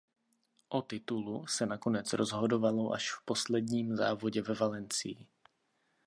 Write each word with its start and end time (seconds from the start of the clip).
O 0.69 0.81
titulu 0.81 1.47
se 1.47 1.65
nakonec 1.65 2.13
rozhodovalo 2.13 2.91
až 2.93 3.11
v 3.11 3.25
posledním 3.25 3.95
závodě 3.95 4.41
ve 4.41 4.53
Valencii. 4.53 5.27